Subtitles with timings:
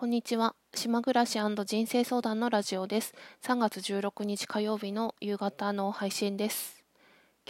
[0.00, 0.54] こんにちは。
[0.76, 3.16] 島暮らし人生相談のラジオです。
[3.42, 6.84] 3月16日火曜日の夕方の配信です。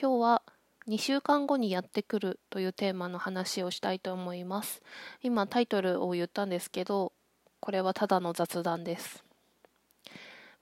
[0.00, 0.42] 今日は
[0.88, 4.80] 2週間後にやってくるというテーマの話をしたいと思います。
[5.22, 7.12] 今タイトルを言ったんですけど、
[7.60, 9.22] これはただの雑談です。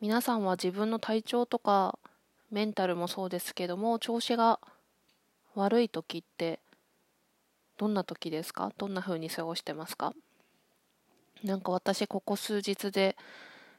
[0.00, 2.00] 皆さんは自分の体調とか
[2.50, 4.58] メンタルもそうですけども、調子が
[5.54, 6.58] 悪い時って
[7.78, 8.72] どんな時ですか？
[8.76, 10.12] どんな風に過ごしてますか？
[11.44, 13.16] なんか私ここ数日で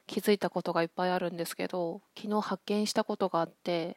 [0.06, 3.96] 気づいたことがいっぱいあるんですけど昨日発見したことがあって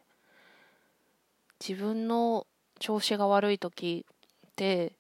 [1.65, 2.47] 自分の
[2.79, 4.05] 調子が悪い時
[4.47, 4.93] って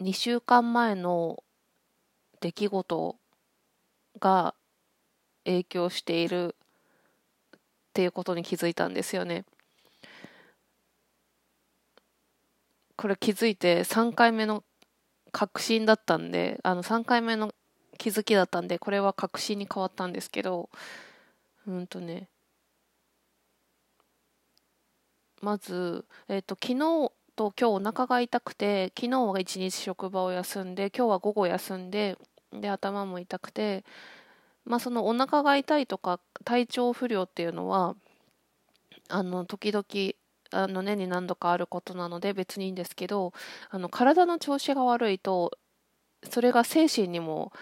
[0.00, 1.42] 2週間前の
[2.40, 3.16] 出来事
[4.20, 4.54] が
[5.44, 6.54] 影響している
[7.56, 7.60] っ
[7.94, 9.44] ていうことに気づいたんですよね。
[12.96, 14.62] これ気づいて3回目の
[15.32, 17.54] 確信だったんで、あの3回目の
[17.98, 20.70] 気づきだったんで、これは確信に変わったんですけど、
[21.66, 22.28] うんとね、
[25.40, 32.18] まず、えっ、ー、と、昨日と今日お腹が痛くて、昨日は一日職場を休んで、今日は午後休んで、
[32.52, 33.84] で、頭も痛くて、
[34.64, 37.96] まあ、そのお腹が痛いとか体調不良っていうのは、
[39.08, 39.84] あの、時々
[40.50, 43.32] あの年に何度かあることなので別にいいんですけど
[43.70, 45.52] あの体の調子が悪いと
[46.30, 47.52] それが精神にも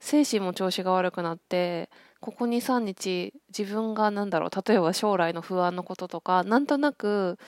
[0.00, 7.38] 精神も調子が悪くなってここ23日自分が何だろう例えば将来の不安のこととかなんとなく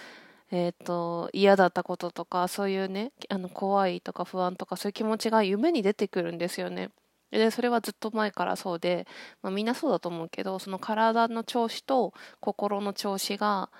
[0.52, 6.90] えーと、嫌だったこととかそういうねあの怖いとか不安とかそういう気持ちが夢に出てくるんですよね。
[7.30, 9.06] でそれはずっと前からそうで、
[9.42, 13.70] まあ、みんなそうだと思うけどその体の調子と心の調子が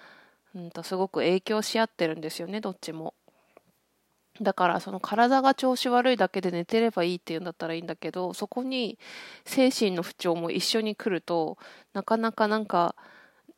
[0.55, 3.15] うんとすごく影響し合ってるんですよねどっちも。
[4.41, 8.99] だからその体が調子悪いだけで寝てればいいっていうんだったらいいんだけどそこに
[9.45, 11.59] 精神の不調も一緒に来ると
[11.93, 12.95] なかなかなんか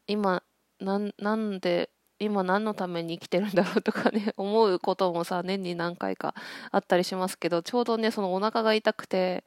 [0.09, 0.43] 今
[0.81, 1.89] なんで
[2.19, 6.35] 今何のために生きてるんだろうとかね 思うこともさ年に何回か
[6.70, 9.45] あったりしますけどちょうどねそのお腹が痛くて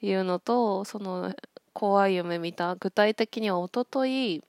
[0.00, 1.34] いうのとその
[1.72, 4.42] 怖い夢見た具体的には一昨日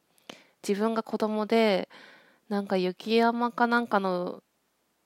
[0.67, 1.89] 自分が子供で
[2.49, 4.43] なんか雪山かなんかの、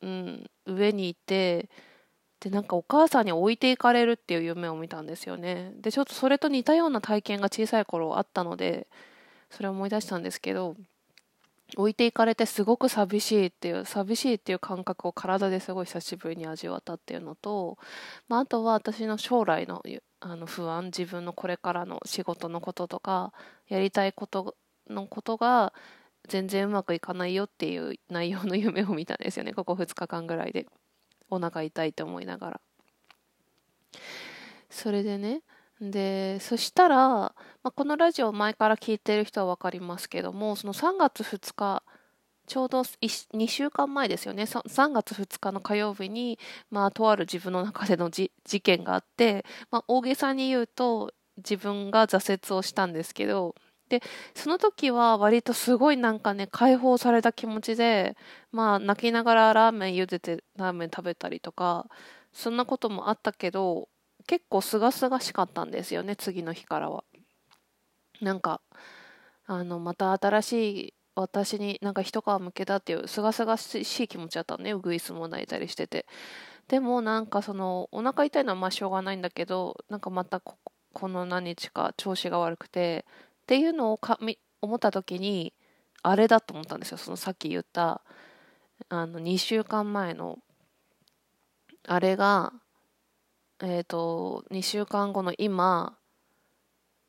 [0.02, 1.70] うん、上にいて
[2.40, 5.72] でなんかお母さんに置いていかれるっていう夢を見たんですよね。
[5.78, 8.88] でちょっとそれと似たような体験が小さい頃あったので
[9.50, 10.76] それを思い出したんですけど
[11.78, 17.78] 置いていかれてすごく寂しいっていう寂しいっていう感覚を体ですごい久しぶりに味わったっていうのと、
[18.28, 19.82] まあ、あとは私の将来の
[20.20, 23.34] あの不安自分のこれからの仕事のこととか
[23.68, 24.56] やりたいこと
[24.90, 25.74] のことが
[26.28, 29.54] 全然うまくいかないよっていう内容の夢を見たんですよね。
[29.54, 30.66] ここ2日間ぐらいで。
[31.30, 32.62] お腹痛いって思いながら。
[34.70, 35.42] それでね。
[35.82, 37.34] でそしたら、ま
[37.64, 41.84] あ、このラジオ前から聞いてる人は分かりますけどもその3月2日
[42.46, 44.44] ちょうど2週間前ですよね。
[44.44, 46.38] 3月2日の火曜日に、
[46.70, 48.30] まあ、とある自分の中での事
[48.62, 53.56] 件があって、まあ、大げさに言うと自分が挫折をしたんですけど
[53.94, 54.02] で
[54.34, 58.18] その時は割とすごいなんかね解放された気持ちで
[58.52, 61.86] まあ泣きながらラーメン茹でてラーメン食べたりとか
[62.32, 63.88] そんなこともあったけど
[64.26, 67.04] 結構すがすがしかったんですよね次の日からは。
[68.20, 68.62] なんか
[69.46, 70.54] あのまた新し
[70.88, 76.08] い私になんか一皮むけたっていうすがすがしい気持ちだったのねウグイスも泣いたりしてて
[76.68, 80.42] でもなんかそのお腹痛いのはまあしょうがないんだけどなんかまた
[80.94, 83.06] この何日か調子が悪くて
[83.44, 85.54] っていうのをかみ思った時に
[86.02, 86.98] あれだと思ったんですよ。
[86.98, 88.02] そのさっき言った
[88.90, 90.40] あの2週間前の
[91.86, 92.54] あれが
[93.62, 95.98] えっ、ー、と2週間後の今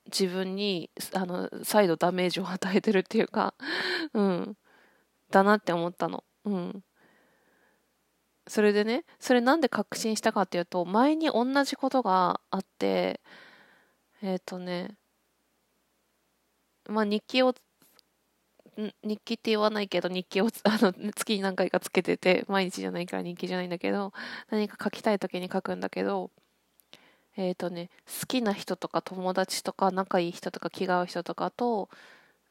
[0.06, 3.54] 自分にあの再度ダメージを与えてるっていうか
[4.12, 4.56] うん。
[5.30, 6.24] だなって思ったの。
[6.44, 6.84] うん。
[8.46, 13.20] それでねそれなんで確信したかっていうと前に同じことがあって
[14.20, 14.96] えっ、ー、とね
[16.88, 17.54] まあ、日記を
[18.76, 24.12] 日記って言わないけど日記をあの月に何回かつけてて毎日じゃないから日記じゃないんだけど
[24.50, 26.30] 何か書きたい時に書くんだけど
[27.36, 27.90] えっ、ー、とね
[28.20, 31.88] 好きな人とか友達とか仲いい人とか気が合う人とかと、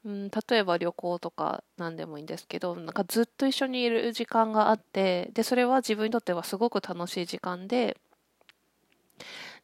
[0.04, 7.98] うん、例えば旅行とか何でもいいんですけどなんかずっと一緒にいる時間があってでそれは自分にとってはすごく楽しい時間で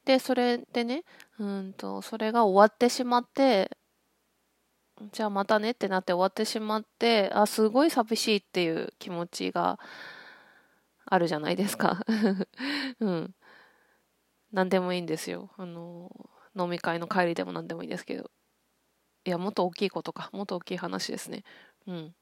[0.04, 1.04] でそれでね
[1.38, 3.70] うんとそれが終わってしまって
[5.12, 9.78] じゃあまたねってなって終わってしまってあすごい寂しいっていう気持ちが
[11.06, 12.04] あるじゃないですか
[13.00, 13.34] うん
[14.52, 15.50] 何でもいいんですよ。
[15.56, 16.10] あの、
[16.58, 18.30] 飲み会の帰りでも何でもいいですけど。
[19.24, 20.30] いや、もっと大きいことか。
[20.32, 21.44] もっと大きい話ですね。
[21.86, 22.14] うん。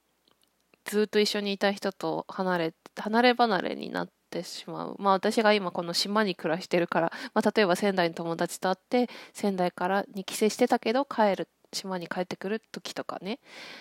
[0.85, 4.97] ずっと一緒にいた人と離れ、離れ離れになってしまう。
[4.99, 13.39] まあ私が今この島に暮らしてるから、まあ例えば仙台の友達と会って、仙台からに帰省してたけど帰る、島に帰ってくる時とかね。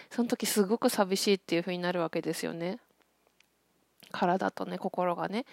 [0.09, 2.79] その時すごく寂しいっていう風になるわけですよね。
[4.11, 5.45] 体とね、心がね。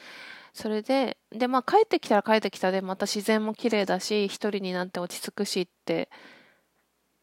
[0.52, 6.08] それで、で、まあ帰ってきたら帰ってきたで、また自然も綺麗だし、一人になって落ち着くしって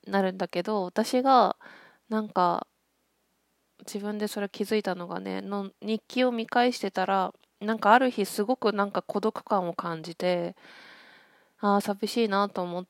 [0.08, 1.56] なるんだけど、私が、
[2.10, 2.68] なんか、
[3.86, 10.56] 自分でそれ気づいたのがね、の日記を見返してたら、なんかある日すごくなんか孤独感を感じて、
[11.60, 12.86] ああ、寂しいなと思っ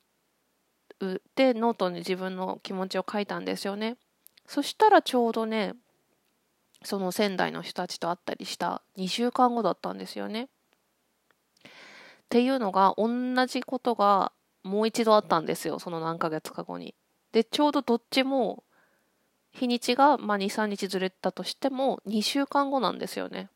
[1.34, 3.96] て、ノートに自分の気持ちを書いたんですよね。
[4.46, 5.74] そしたらちょうどね、
[6.84, 10.44] その仙台の人たちと会ったりした2週間後だったんですよね。
[10.44, 10.48] っ
[12.28, 14.32] ていうのが同じことが
[14.62, 16.94] もう一度あったんですよその何ヶ月か後に。
[17.32, 18.64] でちょうどどっちも
[19.52, 23.50] 日にちが、まあ、23日ずれたとしても2週間後なんですよね。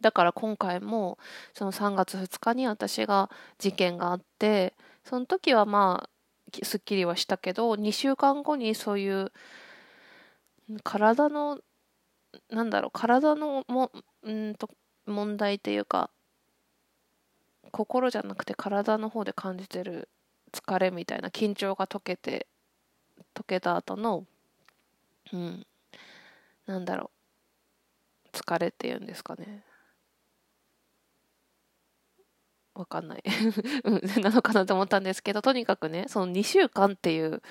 [0.00, 1.18] だから今回も
[1.54, 4.74] その3月2日に私が事件があって
[5.08, 6.10] その時はまあ
[6.64, 9.32] すっきりはしたけど2週間後にそういう
[10.82, 11.60] 体の
[12.50, 13.92] なんだろう体のも
[14.28, 14.68] んと
[15.06, 16.10] 問題っていうか
[17.70, 20.08] 心じゃなくて体の方で感じてる
[20.52, 22.48] 疲れみたいな緊張が解けて
[23.32, 24.26] 解けた後の
[25.32, 25.66] うん
[26.66, 27.10] なんだろ
[28.32, 29.62] う疲れっていうんですかね。
[32.76, 33.22] わかんない
[34.20, 37.42] なのかなと思ったんですけどとにかくねその2週間っていう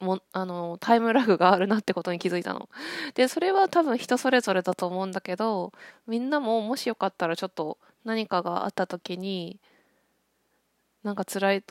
[0.00, 2.68] もあのタイムラグがあるなってことに気づいたの。
[3.14, 5.72] でそれは多分人それぞれだと思うんだけど
[6.06, 9.58] みんなももしよかったらちょっと何かがあった時に
[11.02, 11.62] なんか辛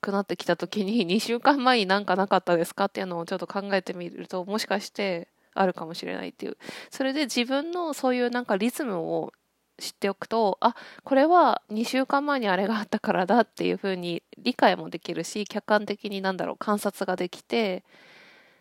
[0.00, 6.56] くなってきた時に2週間前になんかなかったですかっていうのをちょっと考えてみるともしかしてあるかもしれないっていう
[6.90, 9.32] それで自分のそういうなんかリズムを
[9.82, 17.82] 知っておくとあこれは2週間前にあれがあったからだっていうふうに理解もできるし客観的になんだろう観察ができて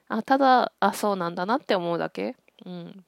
[0.08, 2.36] あただあそうなんだなって思うだけ、
[2.66, 3.06] うん、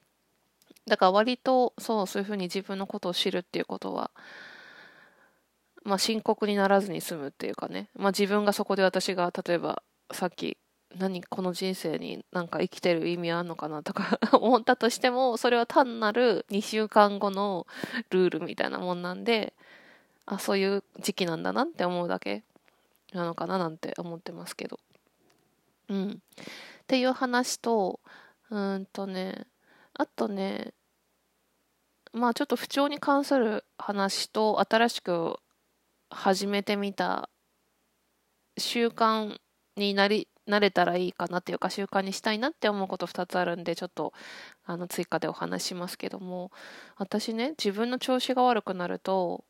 [0.86, 4.12] だから割とそうそういうふうに自分のことを知るっていうことは
[5.82, 9.82] まあ深刻にならずに済むっていうかね、まあ、自分がそこで私が例えば
[10.12, 10.56] さっき
[10.98, 13.82] 何この人生になんか生きてる意味あんのかな？
[13.82, 17.66] とか 思ったとしてもそれは単なる2週間後の
[18.10, 19.54] ルールみたいなもんなんで
[20.26, 22.44] あそういう時期なんだなって思うだけ
[23.12, 24.78] なのかななんて思ってますけど。
[25.88, 26.10] うん。
[26.10, 28.00] っていう話と
[28.50, 29.46] うんとね
[29.94, 30.72] あとね
[32.12, 35.38] まあちょっと不調に関する話と新しく
[36.10, 37.28] 始めてみた
[38.56, 39.38] 習慣
[39.76, 44.12] になり慣れたらいいかなっていうか習慣にしたいなって思うこと2つあるんでちょっと
[44.66, 46.50] あの追加でお話しますけども。
[46.96, 49.44] 私ね自分の調子が悪くなると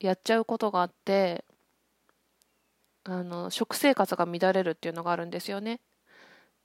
[0.00, 1.44] やっちゃうことがあって
[3.04, 5.80] あの食生活が乱れるっていうのがあるんですよね。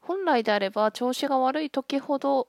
[0.01, 2.47] 本来であれば調子が悪い時ほど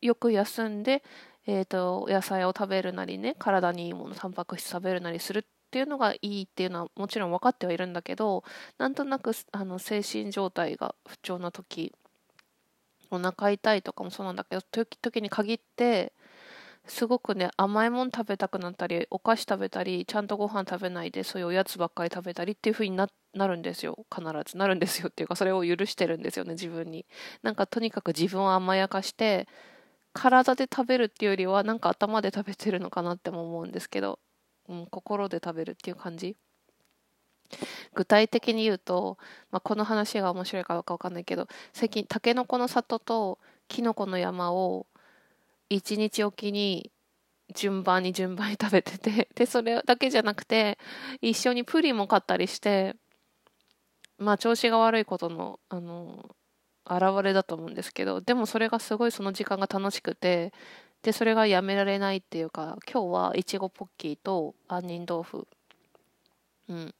[0.00, 1.02] よく休んで、
[1.46, 8.44] えーと野菜を食べるなりね体にいいものタンパク質食べるなりするっっていうのがいいっていうのはもちろん分かってはいるんだけど
[8.78, 11.92] なんとなくあの精神状態が不調な時
[13.10, 16.12] お腹痛いとかもそうなんだけど時々に限って
[16.86, 24.06] すごくね甘いもの食べたくなったりお菓子食べたりちゃんとご飯食べないでそういうおやつばっかり食べたりっていう風にななるんですよ。
[24.14, 24.56] 必ず。
[24.56, 27.04] なるんですよっていうかそれを許してるんですよね自分に。
[27.42, 29.48] なんかとにかく自分を甘やかして
[30.12, 34.18] 体で食べるっていうよりはなんか頭で食べてるのかなっても思うんですけど
[34.68, 36.36] うん、心で食べるっていう感じ？
[37.94, 39.18] 具体的に言うと、
[39.50, 44.86] まあ、この話が面白いかどうか分かんないけど最近たけのこの里ときのこの山を
[45.70, 46.90] 一日おきに
[47.54, 50.78] 順番に順番に食べててでそれだけじゃなくて
[51.20, 52.96] 一緒にプリンも買ったりして
[54.18, 56.28] まあ調子が悪いことのあの
[56.88, 60.52] 現れだと思うんですけどでもそれがすごいその時間が楽しくて
[61.06, 65.46] でそれがやめられないっていうか今日はいちごポッキーと杏仁豆腐。
[66.68, 66.94] うん。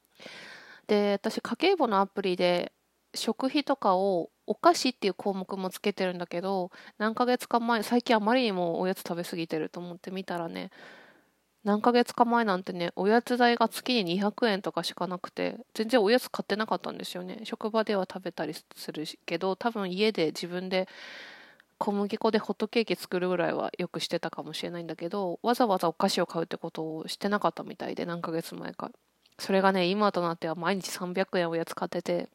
[0.87, 2.71] で私家計簿のアプリで
[3.17, 10.71] 食費とかをお菓子っていう項目もつけてるんだけど何ヶ月か前最近あまりにもおやつ食べ過ぎてると思ってみたらね
[11.65, 17.41] 何ヶ月か前なんてねおやつ代が月に200円とかしかなくて全然おやつ買ってなかったんですよね。
[17.43, 20.87] 職場では食べたりするけど多分家で自分で
[21.79, 28.91] 小麦粉でホットケーキ作るぐらいはよくしてたかもしれないんだけどわざわざお菓子を買うってことをしてなかったみたいで何ヶ月前か
[29.39, 32.29] それがね今となっては毎日300円おやつ買ってて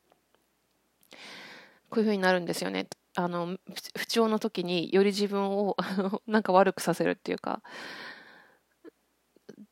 [1.89, 2.87] こういう風になるんですよね。
[3.15, 3.57] あの
[3.97, 5.75] 不調の時により自分を
[6.25, 7.61] なんか悪くさせるっていうか。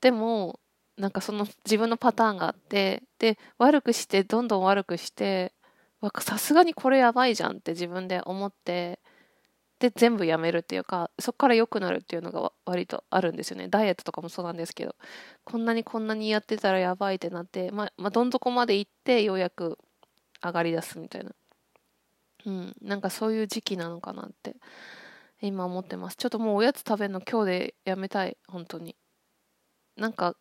[0.01, 0.59] でも
[0.97, 5.53] なんかその自分のパターンがあってで悪くしてどんどん悪くして
[6.19, 8.99] さすがにこれやばいじゃんって自分で思って
[9.79, 13.69] で全部やめるっていうかそこから良くなるっていうのが割とあるんですよね。
[13.69, 14.95] ダイエットとかもそうなんですけど
[15.45, 19.77] こんなにこんなにやってたらやばいってなって、ままあ、どん底まで行ってようやく
[20.43, 21.31] 上がりだすみたいな。
[22.45, 22.75] うん。
[22.81, 24.55] なんかそういう時期なのかなって
[25.41, 26.17] 今思ってます。
[26.17, 28.95] ちょっともうおやつ食べるの今日でやめたい本当に。
[29.97, 30.35] なんか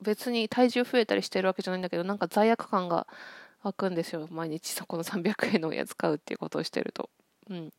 [0.00, 3.06] 別に体重増えたりしてるわけじゃないんだけどなんか罪悪感が
[3.62, 4.26] 湧くんですよ。
[4.30, 7.10] 毎日そこの300円のおやつ買うっていうことをしてると。
[7.50, 7.70] うん、っ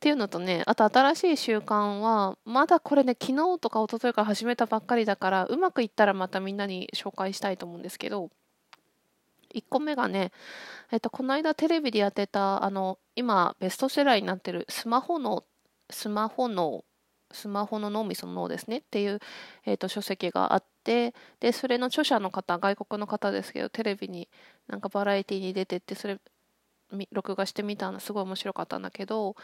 [0.00, 8.30] ていうのとねあと新しい習慣はまだこれね昨日とか一昨日から始めたばっかりだからうまくいったらまたみんなに紹介したいと思うんですけど
[9.54, 10.32] 1個目がね、
[10.90, 15.44] えっと、この間テレビでやってたあの今ベストセラーになってるスマホの
[15.90, 16.84] スマホの
[17.32, 19.20] スマホの脳みその脳ですねっていう、
[19.66, 24.28] えーと、書籍があってでそれの著者の方外国の方ですけどテレビに
[24.68, 26.18] なんかバラエティーに出てってそれ
[27.12, 29.36] 録画してみたのすごい面白かったんだけど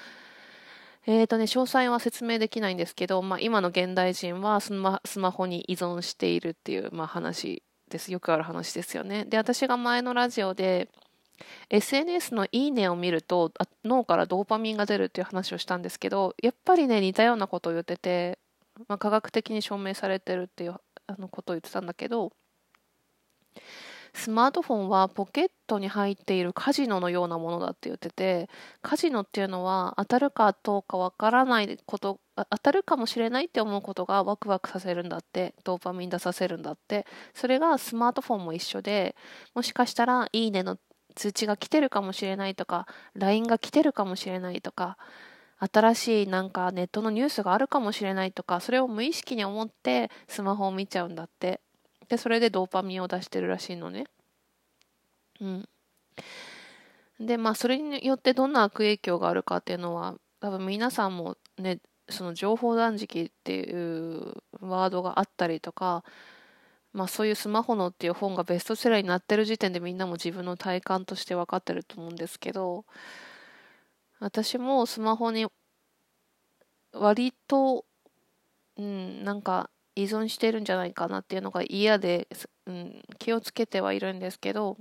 [1.07, 8.13] えーとね、詳細は説明できないんですけど、まあ、今の現代人はスマスマホに依存しているっていう、まあ、話です。
[8.13, 9.25] よくある話ですよね。
[9.25, 10.89] で私が前のラジオで
[11.71, 13.51] SNS のいいねを見ると
[13.83, 18.39] 脳からドーパミンが出るっていう話をしたんですけどやっぱりね似たようなことを言ってて、
[18.87, 22.31] まあ、科学的に証明されてるっていうあのことを言ってたんだけど
[24.15, 28.49] スマートフォンはポケットに入っているカジノのようなものだって言ってて
[28.83, 37.07] カジノっていうのは当たるかどうかわからないこと当たるかもしれないって思うことがワクワクさせるんだってドーパミン出させるんだって。
[37.35, 39.15] それがスマートフォンも一緒で
[39.55, 40.79] もしかしたらいいねの
[41.15, 44.97] 通知が来てるかもしれないとか LINE が来てるかもしれないとか
[45.59, 51.61] 新しいなんかネットのニュースがあるかもしれないとかそれを無意識に思ってスマホを見ちゃうんだって。
[52.11, 54.05] でそれでドーパミンを出してるらしいのね。
[55.41, 55.69] うん。
[57.21, 66.03] でまあそれによってどんな悪影響があるかっていうのは多分皆さんもねその情報断食っていうワードがあったりとか
[66.93, 72.85] まあそういうスマホのっていう本がベストセラーになってる時点でみんなも自分の体感として分かってると思うんですけど
[74.19, 75.47] 私もスマホに
[76.93, 77.85] 割と、
[78.77, 82.29] うん、なんか依存してるんじゃないかなっていうのが嫌で、
[82.67, 84.77] うん、気をつけてはいるんですけど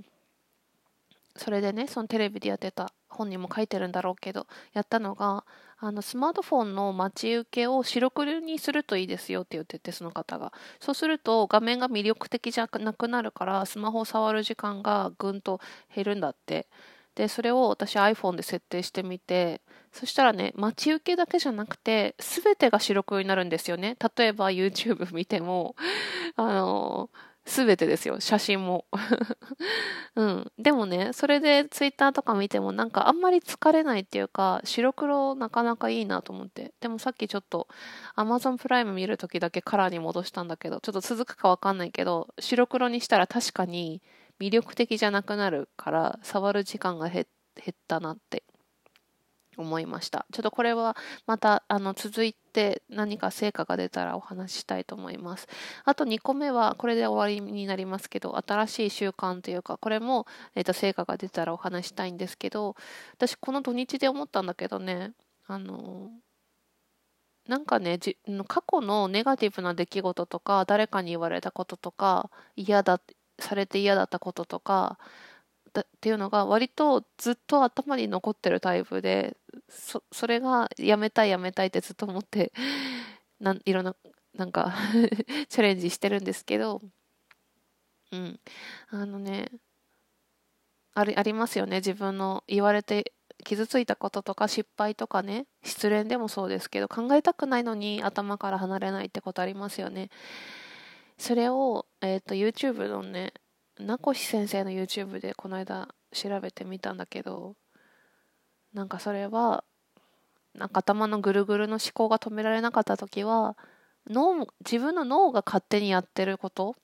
[1.36, 5.44] それでねそのテレビでやってた本にも書いてるんだろうけどやったのが
[5.78, 10.52] あのスマートフォンの待ち受けを白黒にするといいですよって言っててその方が。
[10.78, 15.60] そうすると画面が魅力的じゃなくなるからスマホを触る時間がぐんと
[15.94, 16.66] 減るんだって。
[17.20, 19.60] でそれを私 iPhone で設定してみて
[19.92, 25.76] そしたらね待ち受けだけじゃなくて全てが白黒になるんですよね例えば YouTube 見ても
[26.36, 28.20] あのーすべてですよ。
[28.20, 28.84] 写真も。
[30.14, 30.52] うん。
[30.58, 36.74] でもね、それでツイッターとか見てもなんかあんまり疲れないっていうか、白黒なかなかいいなと思って。
[36.80, 37.66] でもさっきちょっと
[38.14, 44.00] Amazon プライム見るときだけカラーに戻したんだけど、ちょっと続くかわかんないけど、白黒にしたら確かに
[44.40, 47.26] 魅力的じゃなくなるから、触る時間が減
[47.70, 48.42] ったなって
[49.60, 50.26] 思いました。
[50.32, 55.46] ちょっとこれはまたあの続いて何か成果が出たらお話ししたいと思います。
[55.84, 62.74] あと2個目はこれで終わりになりますけど新しい習慣というかこれも、えー、と成果が出たらお話したいんですけど
[63.14, 65.12] 私この土日で思ったんだけどね
[65.46, 66.10] あの
[67.46, 67.98] なんかね
[68.46, 73.00] 過去のネガティブな出来事とか誰かに言われたこととか嫌だ
[73.40, 74.98] されて嫌だったこととか
[75.78, 79.36] っていうのが割とずっと頭に残ってるタイプで
[79.68, 82.52] それがやめたいやめたいってずっと思って
[83.40, 83.94] なんいろんな
[84.34, 84.72] なんか
[85.48, 86.80] チャレンジしてるんですけど
[88.12, 88.40] うん。
[88.88, 89.50] あのね
[90.94, 91.76] ありありますよね。
[91.76, 93.12] 自分の言われて
[93.44, 100.10] 傷ついたこととか失敗とかね失恋でもそうですけど考えたくないのに頭から離れないってことありますよね。
[101.20, 103.34] それを、えーと、YouTube のね
[103.78, 107.54] 名越先生の YouTube でこの間調べてみたんだけど
[108.72, 109.62] なんかそれは
[110.54, 113.56] なんか頭のぐるぐるの思考が止められなかった時は
[114.08, 116.74] 脳自分の脳が勝手にやってること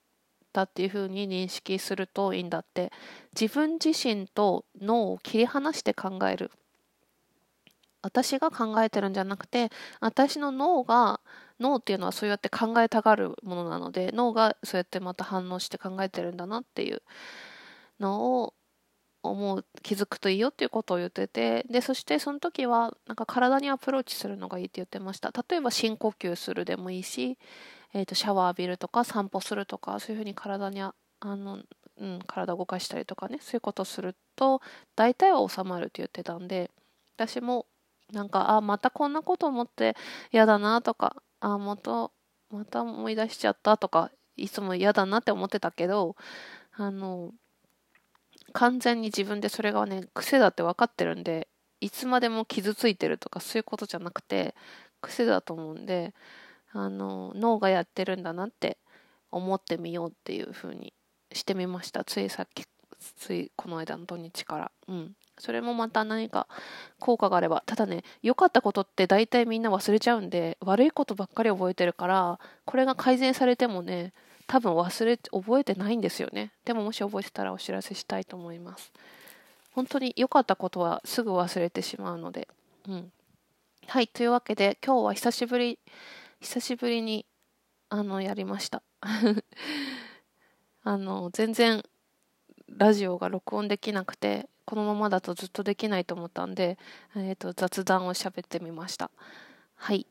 [0.52, 2.92] だっていうふうに認識するといいんだって。
[3.38, 6.50] 自分自身と脳を切り離して考える。
[8.02, 11.20] 私が考えてるんじゃなくて私の脳が
[11.60, 17.02] 脳っていうのはそうやって考えたがるものなので脳がそうやってまた反応して考えてるんだなっていう
[18.00, 18.54] のを
[19.22, 25.32] 思う気づくといいよっていうことを言っててでそしてその時はなんか体にアプローチするのがいいって言ってました。
[25.32, 27.38] 例えば深呼吸するでもいいし、
[27.92, 31.58] えー、とシャワー浴びるとか散歩するとかそういうふうに体にあの、
[31.98, 34.60] うん、体を動かしたりとかねそういうことすると
[34.94, 36.70] 大体は収まるって言ってたんで
[37.16, 37.66] 私も
[38.12, 39.96] なんかあまたこんなこと思って
[40.32, 42.10] 嫌だなとかあまた
[42.50, 46.16] また思い出しちゃったとかいつも嫌だなって思ってたけど
[46.72, 47.32] あの
[48.52, 51.48] 完全に自分でそれがね癖だって分かってるんで
[51.80, 54.54] いつまでも傷ついてるとかそういうことじゃなくて
[55.00, 56.14] 癖だと思うんで
[56.72, 58.78] あの脳がやってるんだなって
[59.30, 60.94] 思ってみようっていう風に
[61.32, 62.04] してみました。
[62.04, 62.64] ついさっき
[63.16, 64.72] ついこの間の土日から。
[64.88, 65.12] うん。
[65.38, 66.46] それもまた何か
[66.98, 67.62] 効果があれば。
[67.66, 74.12] ただね良かったことって大体みんな忘れちゃうんで悪いことばっかり覚えてるからこれが改善されてもね
[74.46, 76.52] 多分忘れ覚えてないんですよね。
[76.64, 78.92] でももし覚えてたらお知らせしたいと思います。
[79.72, 82.48] 本当に良かったことはすぐ忘れてしまうので。
[82.88, 83.12] うん。
[83.88, 85.78] はいというわけで今日は久しぶり
[86.40, 87.24] 久しぶりに
[87.88, 88.82] あのやりました。
[90.82, 91.82] あの全然
[92.68, 96.78] ラジオが録音できなくてこのままだとずっとできないと思ったんで、
[97.16, 99.10] えーと、雑談を喋ってみました
[99.76, 100.06] はい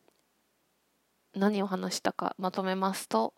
[1.36, 3.34] 何を話したかまとめますと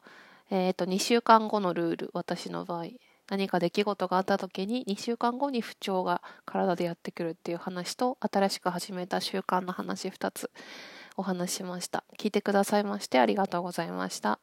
[0.50, 2.86] えっ、ー、と、2週間後のルール、私の場合。
[3.30, 10.50] 何か出来事があった時に2週間後に不調が体でやってくるっていう話と新しく始めた習慣の話2つ
[11.18, 12.06] お話しました。
[12.18, 14.40] 聞いてくださいましてありがとうございました。